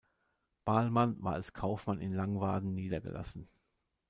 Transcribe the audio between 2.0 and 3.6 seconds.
in Langwarden niedergelassen.